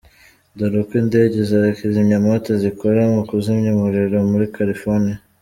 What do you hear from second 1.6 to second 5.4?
kizimyamoto zikora mu kuzimya umuriro muri California.